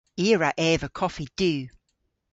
I 0.23 0.25
a 0.33 0.37
wra 0.37 0.51
eva 0.69 0.87
koffi 0.99 1.25
du. 1.39 1.51